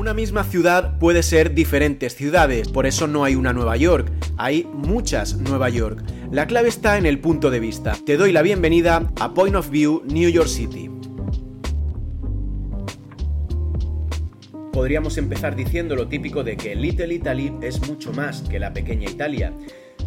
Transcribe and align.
Una 0.00 0.14
misma 0.14 0.44
ciudad 0.44 0.98
puede 0.98 1.22
ser 1.22 1.52
diferentes 1.52 2.14
ciudades, 2.14 2.70
por 2.70 2.86
eso 2.86 3.06
no 3.06 3.22
hay 3.22 3.34
una 3.34 3.52
Nueva 3.52 3.76
York, 3.76 4.10
hay 4.38 4.66
muchas 4.72 5.36
Nueva 5.36 5.68
York. 5.68 6.02
La 6.32 6.46
clave 6.46 6.70
está 6.70 6.96
en 6.96 7.04
el 7.04 7.18
punto 7.18 7.50
de 7.50 7.60
vista. 7.60 7.94
Te 8.06 8.16
doy 8.16 8.32
la 8.32 8.40
bienvenida 8.40 9.12
a 9.20 9.34
Point 9.34 9.56
of 9.56 9.68
View 9.68 10.02
New 10.06 10.30
York 10.30 10.48
City. 10.48 10.90
Podríamos 14.72 15.18
empezar 15.18 15.54
diciendo 15.54 15.94
lo 15.94 16.08
típico 16.08 16.44
de 16.44 16.56
que 16.56 16.74
Little 16.74 17.12
Italy 17.12 17.52
es 17.60 17.86
mucho 17.86 18.10
más 18.14 18.40
que 18.40 18.58
la 18.58 18.72
pequeña 18.72 19.10
Italia, 19.10 19.52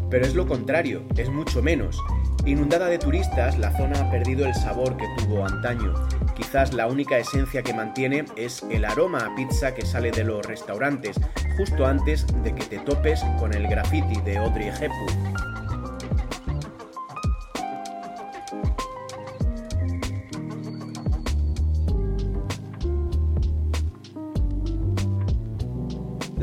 pero 0.10 0.26
es 0.26 0.34
lo 0.34 0.48
contrario, 0.48 1.04
es 1.18 1.30
mucho 1.30 1.62
menos. 1.62 2.00
Inundada 2.48 2.88
de 2.88 2.98
turistas, 2.98 3.60
la 3.60 3.78
zona 3.78 4.00
ha 4.00 4.10
perdido 4.10 4.48
el 4.48 4.56
sabor 4.56 4.98
que 4.98 5.06
tuvo 5.20 5.46
antaño. 5.46 5.94
Quizás 6.36 6.74
la 6.74 6.88
única 6.88 7.18
esencia 7.18 7.62
que 7.62 7.74
mantiene 7.74 8.26
es 8.36 8.64
el 8.72 8.86
aroma 8.86 9.20
a 9.20 9.36
pizza 9.36 9.74
que 9.74 9.86
sale 9.86 10.12
de 10.12 10.24
los 10.24 10.46
restaurantes, 10.46 11.20
justo 11.58 11.86
antes 11.86 12.26
de 12.44 12.56
que 12.56 12.64
te 12.66 12.80
topes 12.80 13.22
con 13.40 13.54
el 13.54 13.68
graffiti 13.68 14.20
de 14.22 14.38
Audrey 14.38 14.70
Hepburn. 14.70 15.34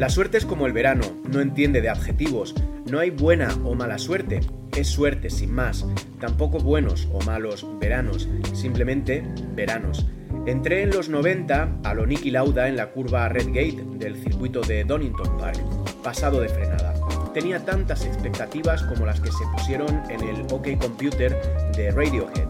La 0.01 0.09
suerte 0.09 0.38
es 0.38 0.47
como 0.47 0.66
el 0.66 0.73
verano, 0.73 1.02
no 1.29 1.41
entiende 1.41 1.83
de 1.83 1.91
adjetivos, 1.91 2.55
no 2.91 2.99
hay 2.99 3.11
buena 3.11 3.49
o 3.65 3.75
mala 3.75 3.99
suerte, 3.99 4.41
es 4.77 4.89
suerte 4.89 5.30
sin 5.30 5.55
más, 5.55 5.87
tampoco 6.19 6.59
buenos 6.59 7.09
o 7.13 7.21
malos 7.23 7.66
veranos, 7.79 8.29
simplemente 8.53 9.23
veranos. 9.55 10.07
Entré 10.47 10.83
en 10.83 10.91
los 10.91 11.09
90 11.09 11.79
a 11.85 11.95
lo 11.95 12.07
Niki 12.07 12.30
Lauda 12.30 12.69
en 12.69 12.77
la 12.77 12.91
curva 12.91 13.29
Red 13.29 13.49
Gate 13.49 13.85
del 13.99 14.16
circuito 14.16 14.61
de 14.63 14.85
Donington 14.85 15.37
Park, 15.39 15.61
pasado 16.03 16.41
de 16.41 16.49
frenada. 16.49 16.95
Tenía 17.33 17.65
tantas 17.65 18.05
expectativas 18.05 18.83
como 18.83 19.07
las 19.07 19.21
que 19.21 19.30
se 19.30 19.45
pusieron 19.52 20.02
en 20.11 20.23
el 20.23 20.43
OK 20.51 20.68
Computer 20.80 21.37
de 21.77 21.93
Radiohead. 21.93 22.49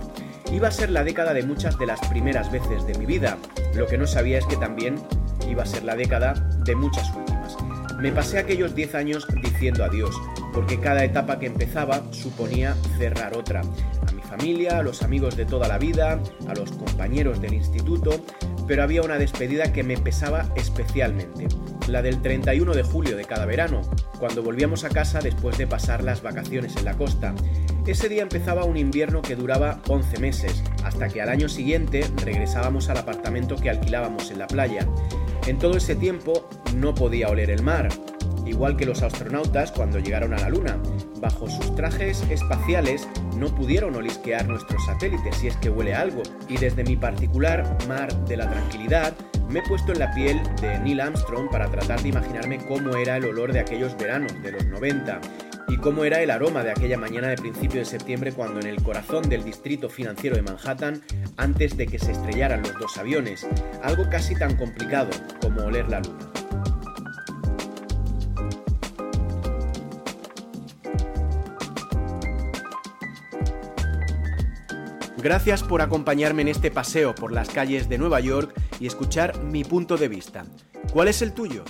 Iba 0.52 0.68
a 0.68 0.72
ser 0.72 0.90
la 0.90 1.04
década 1.04 1.34
de 1.34 1.42
muchas 1.42 1.78
de 1.78 1.86
las 1.86 2.00
primeras 2.08 2.50
veces 2.50 2.86
de 2.86 2.98
mi 2.98 3.04
vida, 3.04 3.36
lo 3.74 3.86
que 3.86 3.98
no 3.98 4.06
sabía 4.06 4.38
es 4.38 4.46
que 4.46 4.56
también 4.56 4.96
iba 5.48 5.64
a 5.64 5.66
ser 5.66 5.84
la 5.84 5.96
década 5.96 6.32
de 6.64 6.74
muchas 6.74 7.14
últimas. 7.14 7.56
Me 8.00 8.12
pasé 8.12 8.38
aquellos 8.38 8.74
10 8.74 8.94
años 8.94 9.26
diciendo 9.42 9.84
adiós, 9.84 10.18
porque 10.54 10.80
cada 10.80 11.04
etapa 11.04 11.38
que 11.38 11.44
empezaba 11.44 12.02
suponía 12.12 12.74
cerrar 12.96 13.36
otra. 13.36 13.60
A 13.60 14.12
mi 14.12 14.22
familia, 14.22 14.78
a 14.78 14.82
los 14.82 15.02
amigos 15.02 15.36
de 15.36 15.44
toda 15.44 15.68
la 15.68 15.76
vida, 15.76 16.18
a 16.48 16.54
los 16.54 16.72
compañeros 16.72 17.42
del 17.42 17.52
instituto, 17.52 18.24
pero 18.66 18.82
había 18.82 19.02
una 19.02 19.18
despedida 19.18 19.72
que 19.74 19.82
me 19.82 19.98
pesaba 19.98 20.48
especialmente, 20.56 21.46
la 21.88 22.00
del 22.00 22.22
31 22.22 22.72
de 22.72 22.82
julio 22.82 23.18
de 23.18 23.26
cada 23.26 23.44
verano, 23.44 23.82
cuando 24.18 24.42
volvíamos 24.42 24.84
a 24.84 24.88
casa 24.88 25.20
después 25.20 25.58
de 25.58 25.66
pasar 25.66 26.02
las 26.02 26.22
vacaciones 26.22 26.76
en 26.76 26.86
la 26.86 26.96
costa. 26.96 27.34
Ese 27.86 28.08
día 28.08 28.22
empezaba 28.22 28.64
un 28.64 28.78
invierno 28.78 29.20
que 29.20 29.36
duraba 29.36 29.80
11 29.88 30.20
meses, 30.20 30.62
hasta 30.84 31.08
que 31.08 31.20
al 31.20 31.28
año 31.28 31.50
siguiente 31.50 32.08
regresábamos 32.24 32.88
al 32.88 32.96
apartamento 32.96 33.56
que 33.56 33.68
alquilábamos 33.68 34.30
en 34.30 34.38
la 34.38 34.46
playa. 34.46 34.86
En 35.46 35.58
todo 35.58 35.76
ese 35.76 35.96
tiempo 35.96 36.48
no 36.76 36.94
podía 36.94 37.28
oler 37.28 37.50
el 37.50 37.62
mar, 37.62 37.88
igual 38.46 38.76
que 38.76 38.86
los 38.86 39.02
astronautas 39.02 39.72
cuando 39.72 39.98
llegaron 39.98 40.34
a 40.34 40.38
la 40.38 40.48
Luna. 40.48 40.78
Bajo 41.20 41.48
sus 41.48 41.74
trajes 41.74 42.24
espaciales 42.30 43.08
no 43.36 43.54
pudieron 43.54 43.94
olisquear 43.96 44.46
nuestros 44.46 44.84
satélites 44.86 45.36
si 45.36 45.48
es 45.48 45.56
que 45.56 45.70
huele 45.70 45.94
algo, 45.94 46.22
y 46.48 46.56
desde 46.56 46.84
mi 46.84 46.96
particular 46.96 47.64
mar 47.88 48.14
de 48.26 48.36
la 48.36 48.50
tranquilidad 48.50 49.14
me 49.48 49.60
he 49.60 49.62
puesto 49.62 49.92
en 49.92 49.98
la 49.98 50.12
piel 50.12 50.40
de 50.60 50.78
Neil 50.78 51.00
Armstrong 51.00 51.50
para 51.50 51.70
tratar 51.70 52.00
de 52.02 52.10
imaginarme 52.10 52.58
cómo 52.66 52.96
era 52.96 53.16
el 53.16 53.24
olor 53.24 53.52
de 53.52 53.60
aquellos 53.60 53.96
veranos 53.96 54.32
de 54.42 54.52
los 54.52 54.64
90 54.66 55.20
y 55.70 55.76
cómo 55.76 56.04
era 56.04 56.20
el 56.20 56.30
aroma 56.30 56.64
de 56.64 56.72
aquella 56.72 56.98
mañana 56.98 57.28
de 57.28 57.36
principio 57.36 57.78
de 57.78 57.84
septiembre 57.84 58.32
cuando 58.32 58.58
en 58.58 58.66
el 58.66 58.82
corazón 58.82 59.28
del 59.28 59.44
distrito 59.44 59.88
financiero 59.88 60.34
de 60.34 60.42
Manhattan, 60.42 61.02
antes 61.36 61.76
de 61.76 61.86
que 61.86 62.00
se 62.00 62.10
estrellaran 62.10 62.62
los 62.62 62.74
dos 62.74 62.98
aviones, 62.98 63.46
algo 63.82 64.10
casi 64.10 64.34
tan 64.34 64.56
complicado 64.56 65.10
como 65.40 65.62
oler 65.62 65.88
la 65.88 66.00
luna. 66.00 66.30
Gracias 75.22 75.62
por 75.62 75.82
acompañarme 75.82 76.42
en 76.42 76.48
este 76.48 76.70
paseo 76.70 77.14
por 77.14 77.30
las 77.30 77.50
calles 77.50 77.88
de 77.88 77.98
Nueva 77.98 78.20
York 78.20 78.58
y 78.80 78.86
escuchar 78.86 79.40
mi 79.44 79.62
punto 79.64 79.96
de 79.96 80.08
vista. 80.08 80.46
¿Cuál 80.92 81.08
es 81.08 81.22
el 81.22 81.32
tuyo? 81.32 81.62